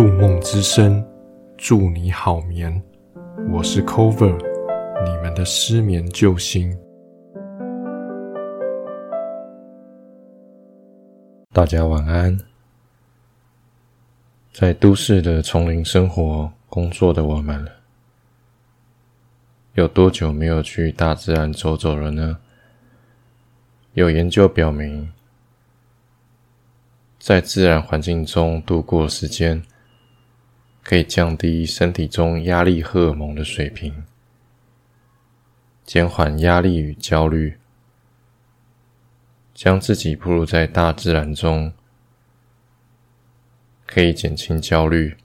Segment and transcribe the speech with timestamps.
[0.00, 1.06] 入梦之声，
[1.58, 2.82] 祝你好眠。
[3.50, 4.34] 我是 Cover，
[5.04, 6.74] 你们的失眠救星。
[11.52, 12.40] 大家晚安。
[14.54, 17.68] 在都市的丛林生活、工作的我们，
[19.74, 22.38] 有多久没有去大自然走走了呢？
[23.92, 25.12] 有研究表明。
[27.18, 29.62] 在自然环境中度过时间，
[30.82, 34.04] 可以降低身体中压力荷尔蒙的水平，
[35.84, 37.58] 减缓压力与焦虑。
[39.54, 41.72] 将自己暴露在大自然中，
[43.86, 45.16] 可以减轻焦虑，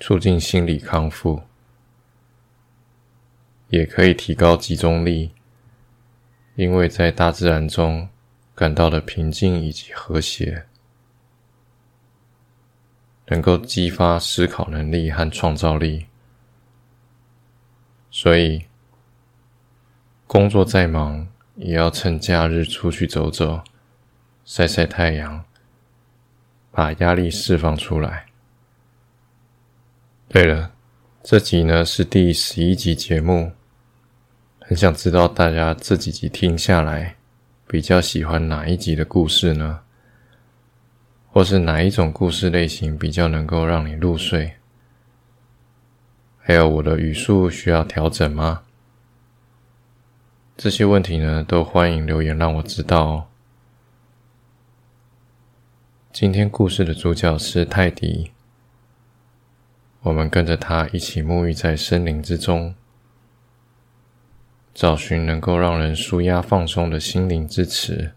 [0.00, 1.42] 促进心理康复，
[3.68, 5.32] 也可以提高集中力，
[6.56, 8.08] 因为在大自然中。
[8.56, 10.66] 感到的平静以及和谐，
[13.26, 16.06] 能够激发思考能力和创造力。
[18.10, 18.64] 所以，
[20.26, 23.62] 工作再忙，也要趁假日出去走走，
[24.44, 25.44] 晒晒太阳，
[26.70, 28.26] 把压力释放出来。
[30.28, 30.72] 对了，
[31.22, 33.52] 这集呢是第十一集节目，
[34.60, 37.16] 很想知道大家这几集听下来。
[37.66, 39.83] 比较喜欢哪一集的故事呢？
[41.34, 44.52] 或是哪一种故事类型比较能够让你入睡？
[46.38, 48.62] 还有我的语速需要调整吗？
[50.56, 53.26] 这些问题呢，都欢迎留言让我知道哦。
[56.12, 58.30] 今天故事的主角是泰迪，
[60.02, 62.76] 我们跟着他一起沐浴在森林之中。
[64.72, 68.12] 找寻能够让人舒压放松的心灵支持。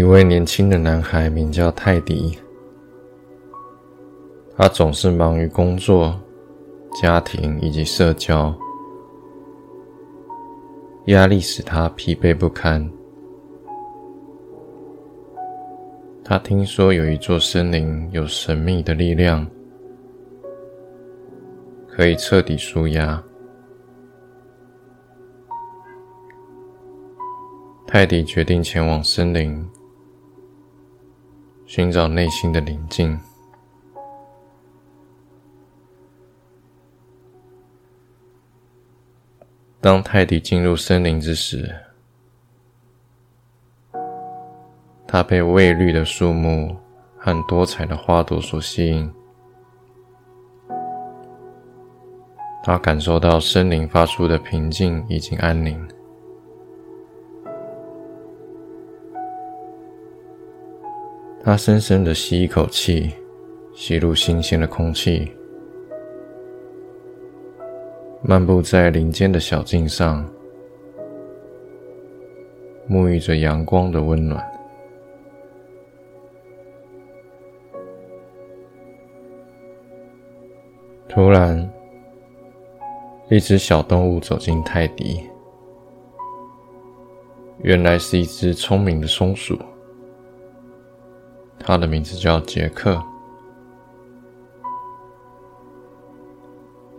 [0.00, 2.34] 一位年轻的男孩名叫泰迪，
[4.56, 6.18] 他总是忙于工作、
[7.02, 8.54] 家庭以及社交，
[11.08, 12.90] 压力使他疲惫不堪。
[16.24, 19.46] 他听说有一座森林有神秘的力量，
[21.86, 23.22] 可以彻底舒压。
[27.86, 29.62] 泰迪决定前往森林。
[31.72, 33.16] 寻找内心的宁静。
[39.80, 41.72] 当泰迪进入森林之时，
[45.06, 46.76] 他被蔚绿的树木
[47.16, 49.08] 和多彩的花朵所吸引。
[52.64, 55.88] 他感受到森林发出的平静以及安宁。
[61.42, 63.10] 他深深的吸一口气，
[63.74, 65.32] 吸入新鲜的空气，
[68.22, 70.22] 漫步在林间的小径上，
[72.88, 74.46] 沐浴着阳光的温暖。
[81.08, 81.68] 突然，
[83.30, 85.22] 一只小动物走进泰迪，
[87.62, 89.58] 原来是一只聪明的松鼠。
[91.70, 93.00] 他的名字叫杰克。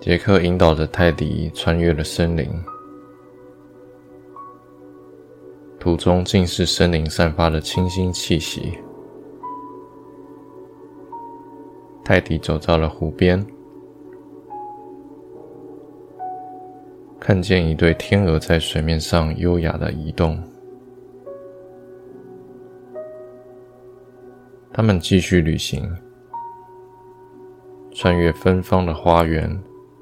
[0.00, 2.50] 杰克引导着泰迪穿越了森林，
[5.78, 8.76] 途中尽是森林散发的清新气息。
[12.04, 13.46] 泰迪走到了湖边，
[17.20, 20.36] 看见一对天鹅在水面上优雅的移动。
[24.76, 25.90] 他们继续旅行。
[27.94, 29.58] 穿越芬芳的花园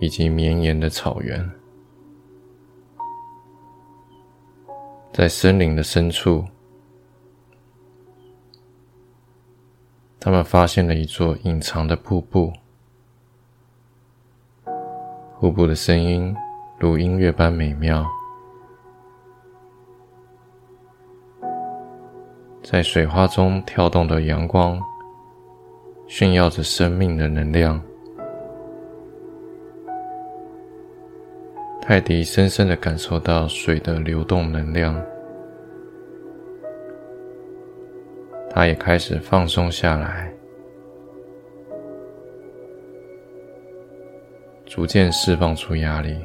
[0.00, 1.48] 以及绵延的草原。
[5.12, 6.44] 在森林的深处
[10.18, 12.52] 他们发现了一座隐藏的瀑布。
[15.38, 16.34] 瀑布的声音
[16.76, 18.15] 如音乐般美妙。
[22.68, 24.76] 在水花中跳动的阳光，
[26.08, 27.80] 炫耀着生命的能量。
[31.80, 35.00] 泰迪深深的感受到水的流动能量，
[38.50, 40.28] 他也开始放松下来。
[44.64, 46.16] 逐渐释放出压力。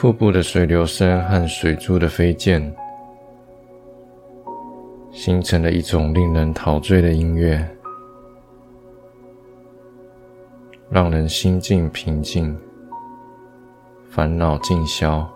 [0.00, 2.74] 瀑布的水流声和水珠的飞溅，
[5.12, 7.68] 形成了一种令人陶醉的音乐，
[10.88, 12.58] 让人心境平静，
[14.08, 15.30] 烦恼尽消。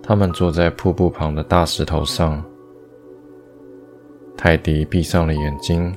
[0.00, 2.40] 他们坐在瀑布旁的大石头上。
[4.36, 5.92] 泰迪闭上了眼睛，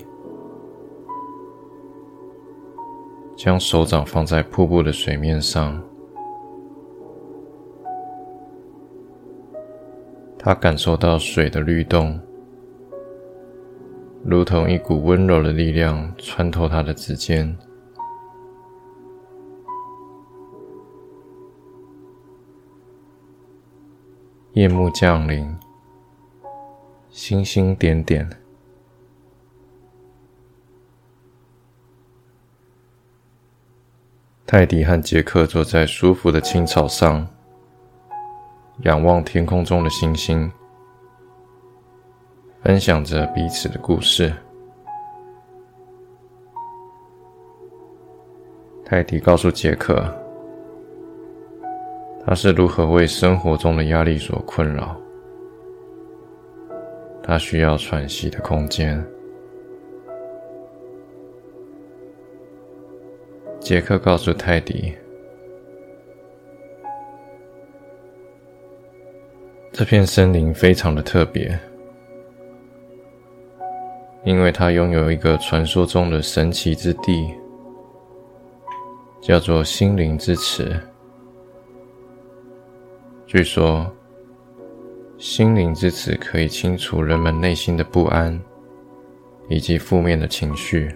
[3.35, 5.81] 将手掌放在瀑布的水面上。
[10.37, 12.19] 他感受到水的律动，
[14.23, 17.57] 如同一股温柔的力量穿透他的指尖。
[24.53, 25.53] 夜幕降临。
[27.09, 28.29] 星星点点，
[34.47, 37.27] 泰迪和杰克坐在舒服的青草上，
[38.83, 40.51] 仰望天空中的星星，
[42.61, 44.31] 分享着彼此的故事。
[48.85, 50.05] 泰迪告诉杰克，
[52.23, 54.95] 他是如何为生活中的压力所困扰。
[57.23, 59.03] 他需要喘息的空间。
[63.65, 64.93] 杰克告诉泰迪
[69.73, 71.57] ：“这片森林非常的特别，
[74.23, 77.33] 因为它拥有一个传说中的神奇之地，
[79.19, 80.79] 叫做心灵之池。
[83.25, 83.83] 据说。”
[85.17, 88.37] 心灵之池可以清除人们内心的不安
[89.47, 90.93] 以及负面的情绪。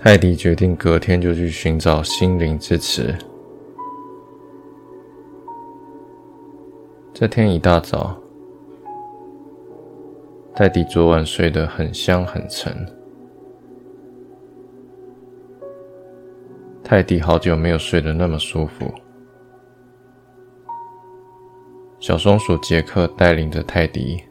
[0.00, 3.12] 泰迪决定隔天就去寻找心灵之词。
[7.12, 8.16] 这天一大早，
[10.54, 12.72] 泰迪昨晚睡得很香很沉。
[16.84, 18.94] 泰迪好久没有睡得那么舒服。
[21.98, 24.22] 小松鼠杰克带领着泰迪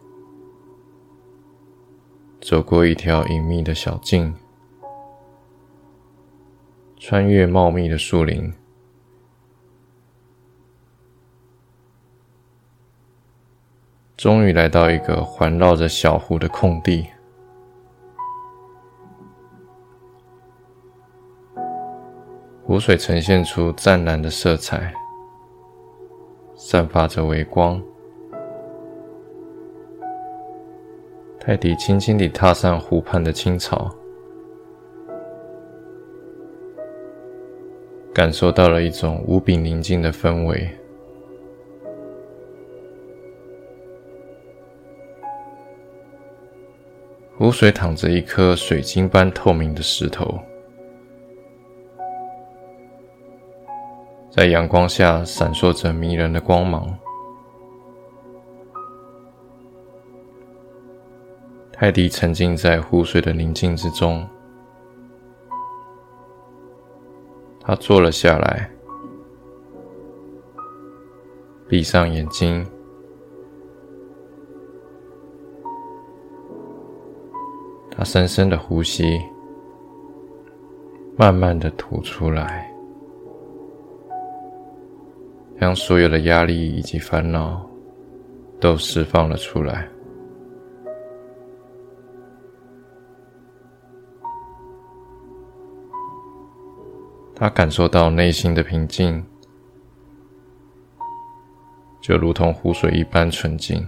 [2.40, 4.34] 走过一条隐秘的小径，
[7.10, 8.52] 穿越茂密的树林，
[14.18, 17.08] 终于来到一个环绕着小湖的空地。
[22.66, 24.94] 湖水呈现出湛蓝的色彩。
[26.58, 27.82] 散发着微光。
[31.40, 33.96] 泰迪轻轻地踏上湖畔的青草，
[38.18, 40.68] 感受到了一种无比宁静的氛围。
[47.38, 50.36] 湖水躺着一颗水晶般透明的石头。
[54.32, 56.98] 在阳光下闪烁着迷人的光芒。
[61.72, 64.28] 泰迪沉浸在湖水的宁静之中，
[67.68, 68.72] 他坐了下来，
[71.68, 72.66] 闭上眼睛，
[77.92, 79.20] 他深深的呼吸，
[81.18, 82.74] 慢慢的吐出来。
[85.60, 87.70] 将所有的压力以及烦恼
[88.62, 89.90] 都释放了出来。
[97.40, 99.24] 他感受到内心的平静，
[102.02, 103.88] 就如同湖水一般纯净。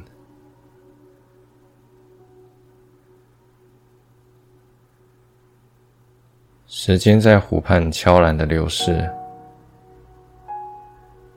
[6.68, 9.10] 时间在湖畔悄然的流逝，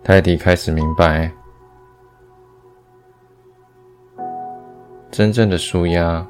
[0.05, 1.33] 泰迪开始明白，
[5.11, 6.27] 真正的舒压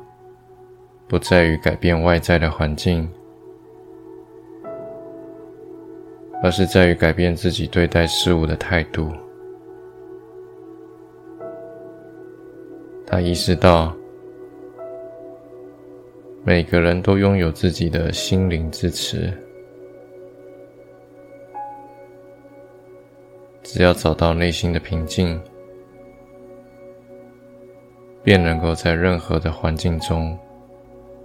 [1.08, 3.12] 不在于改变外在的环境，
[6.42, 9.10] 而是在于改变自己对待事物的态度。
[13.06, 13.94] 他意识到。
[16.44, 19.32] 每个人都拥有自己的心灵支持，
[23.62, 25.40] 只要找到内心的平静，
[28.24, 30.36] 便能够在任何的环境中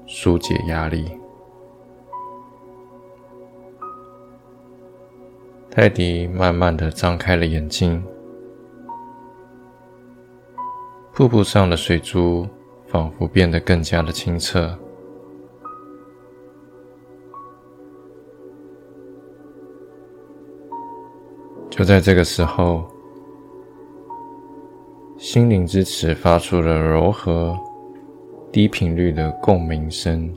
[0.05, 1.09] 疏解压力。
[5.79, 8.03] 泰迪慢慢的张开了眼睛，
[11.13, 12.47] 瀑布上的水珠
[12.87, 14.75] 仿佛变得更加的清澈。
[21.69, 22.83] 就在这个时候，
[25.15, 27.55] 心灵之池发出了柔和、
[28.51, 30.33] 低频率的共鸣声，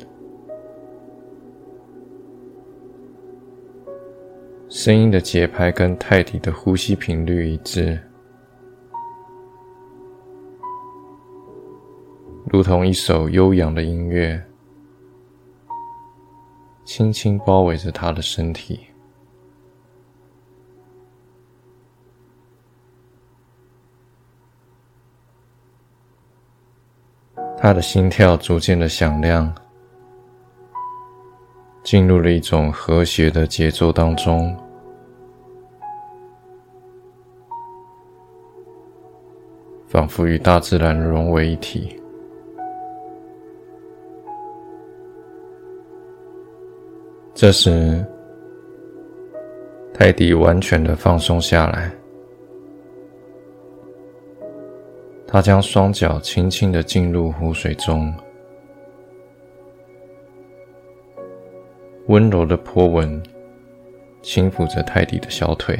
[4.70, 8.00] 声音的节拍跟泰迪的呼吸频率一致，
[12.44, 14.40] 如同一首悠扬的音乐，
[16.84, 18.86] 轻轻包围着他的身体。
[27.58, 29.52] 他的心跳逐渐的响亮，
[31.82, 34.56] 进入了一种和谐的节奏当中，
[39.86, 41.96] 仿佛与大自然融为一体。
[47.34, 48.04] 这时，
[49.94, 51.90] 泰迪完全的放松下来。
[55.26, 58.12] 他将双脚轻轻的进入湖水中，
[62.06, 63.22] 温柔的波纹
[64.22, 65.78] 轻抚着泰迪的小腿，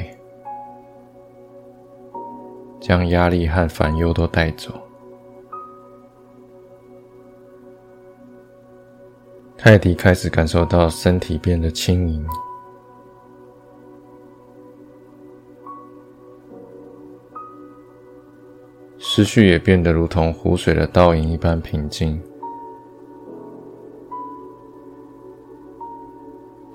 [2.79, 4.71] 将压力和烦忧都带走。
[9.57, 12.25] 泰迪开始感受到身体变得轻盈。
[18.97, 22.19] 思绪也变得如同湖水的倒影一般平静。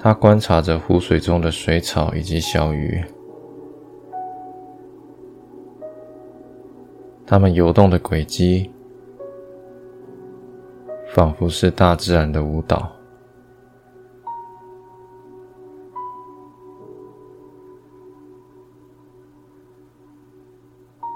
[0.06, 3.04] 他观察着湖水中的水草以及小鱼，
[7.26, 8.70] 它们游动的轨迹，
[11.12, 12.88] 仿佛是大自然的舞蹈。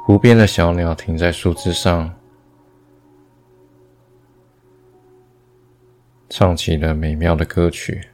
[0.05, 2.13] 湖边的小鸟停在树枝上，
[6.29, 8.10] 唱起了美妙的歌曲。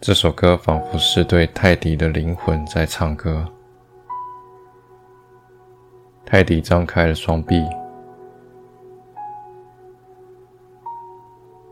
[0.00, 3.44] 这首歌仿佛是对泰迪的灵魂在唱歌。
[6.24, 7.60] 泰迪张开了双臂，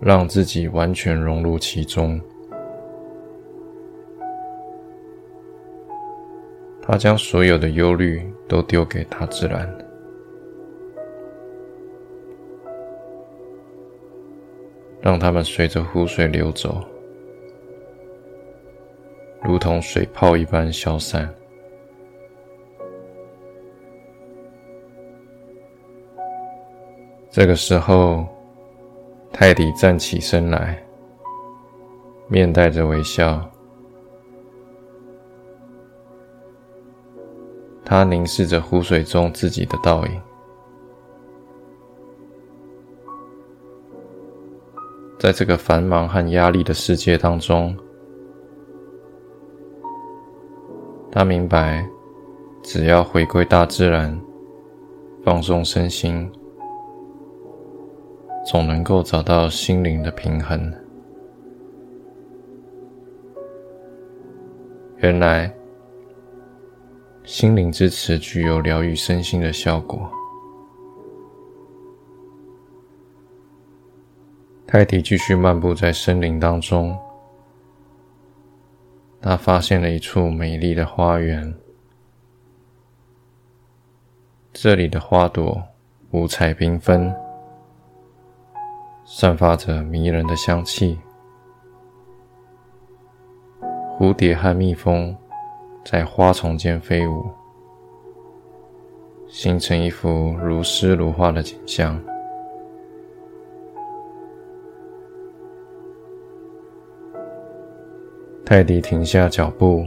[0.00, 2.21] 让自己完全融入其中。
[6.83, 9.73] 他将所有的忧虑都丢给大自然，
[15.00, 16.85] 让它们随着湖水流走，
[19.46, 21.32] 如同水泡一般消散。
[27.30, 28.26] 这个时候，
[29.32, 30.84] 泰迪站起身来，
[32.26, 33.48] 面带着微笑。
[37.84, 40.22] 他凝视着湖水中自己的倒影，
[45.20, 47.76] 在这个繁忙和压力的世界当中，
[51.16, 51.82] 他明白，
[52.62, 54.20] 只要回归大自然，
[55.25, 56.30] 放松身心，
[58.44, 60.70] 总能够找到心灵的平衡。
[64.99, 65.50] 原来。
[67.25, 70.08] 心灵之池具有疗愈身心的效果。
[74.66, 76.96] 泰迪继续漫步在森林当中，
[79.28, 81.52] 他发现了一处美丽的花园
[84.52, 85.61] 这里的花朵
[86.12, 87.12] 五彩缤纷
[89.04, 90.97] 散发着迷人的香气。
[93.99, 95.12] 蝴蝶和蜜蜂
[95.85, 97.28] 在花丛间飞舞
[99.26, 102.00] 形成一幅如诗如画的景象。
[108.48, 109.84] 泰迪停下脚步，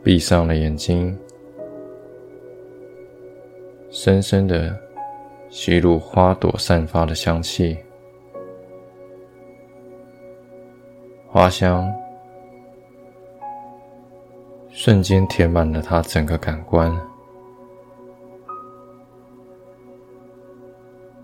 [0.00, 1.18] 闭上了眼睛，
[3.90, 4.78] 深深的
[5.50, 7.76] 吸入花朵散发的香气，
[11.26, 11.92] 花香
[14.70, 16.96] 瞬间填满了他整个感官，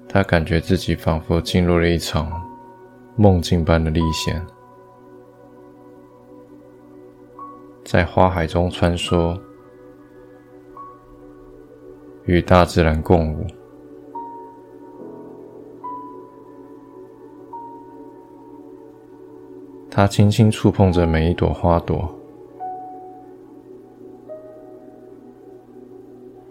[0.09, 2.29] 他感觉自己仿佛进入了一场
[3.15, 4.45] 梦境般的历险。
[7.91, 9.37] 在花海中穿梭，
[12.23, 13.45] 与大自然共舞。
[19.91, 22.09] 他轻轻触碰着每一朵花朵，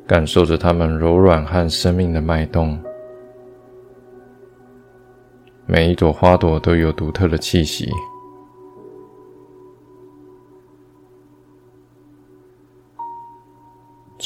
[0.06, 2.78] 感受着它们柔软和生命的脉动。
[5.66, 7.90] 每一朵花朵都有独特的气息。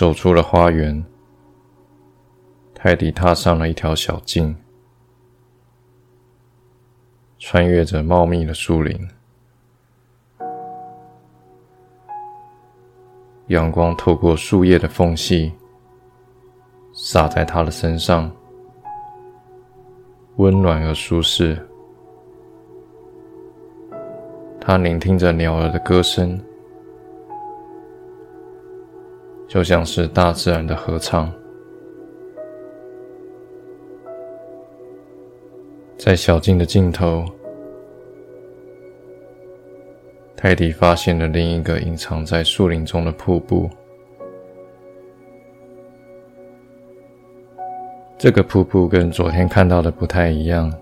[0.03, 1.01] 走出了花园，
[2.75, 4.53] 泰迪踏上了一条小径，
[7.39, 9.07] 穿越着茂密的树林，
[13.48, 15.53] 阳光透过树叶的缝隙
[16.91, 18.29] 洒在他的身上，
[20.36, 21.57] 温暖而舒适。
[24.60, 26.38] 他聆听着鸟儿的歌声。
[29.53, 31.31] 就像是大自然的合唱，
[35.96, 37.24] 在小径的尽头，
[40.35, 43.70] 泰迪发现了另一个隐藏在树林中的瀑布。
[48.18, 50.74] 这个瀑布跟昨天看到的不太一样，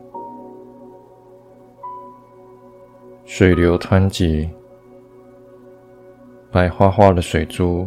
[3.25, 4.49] 水流湍急，
[6.49, 7.85] 白花花的水珠。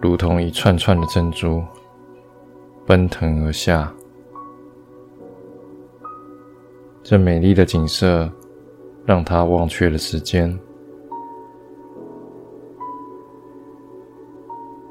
[0.00, 1.62] 如同一串串的珍珠
[2.86, 3.92] 奔腾而下，
[7.02, 8.30] 这美丽的景色
[9.04, 10.58] 让他忘却了时间，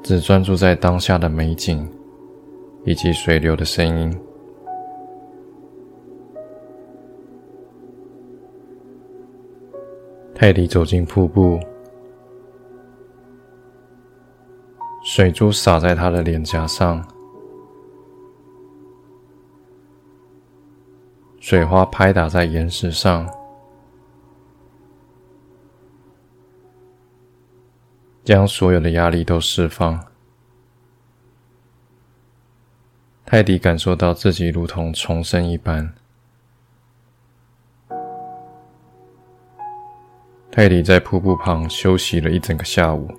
[0.02, 1.86] 只专注在当下的美景
[2.84, 4.20] 以及水流的声音。
[10.34, 11.58] 泰迪走进瀑布。
[15.12, 17.04] 水珠洒在他的脸颊上，
[21.40, 23.28] 水花拍打在岩石上，
[28.22, 30.00] 将所有的压力都释放。
[33.26, 35.92] 泰迪感受到自己如同重生一般。
[40.52, 43.10] 泰迪在瀑布旁休息了一整个下午。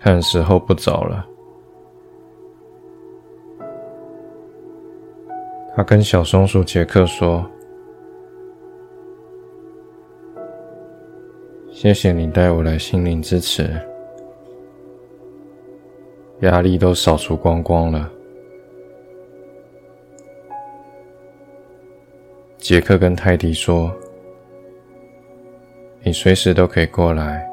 [0.00, 1.26] 看时候不早了，
[5.74, 7.44] 他跟小松鼠杰克说
[11.72, 13.68] ：“谢谢你带我来心灵支持，
[16.42, 18.08] 压力都扫除光光了。”
[22.56, 23.92] 杰克跟泰迪说
[26.04, 27.44] ：“你随时都可以过来。”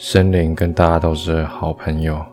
[0.00, 2.24] 森林跟大家都是好朋友。